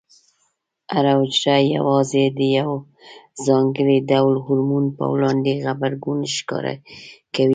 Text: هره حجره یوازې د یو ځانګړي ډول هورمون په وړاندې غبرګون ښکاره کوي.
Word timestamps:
هره 0.93 1.13
حجره 1.19 1.55
یوازې 1.75 2.23
د 2.37 2.39
یو 2.59 2.71
ځانګړي 3.47 3.97
ډول 4.11 4.35
هورمون 4.45 4.85
په 4.97 5.05
وړاندې 5.13 5.61
غبرګون 5.65 6.19
ښکاره 6.35 6.73
کوي. 7.35 7.49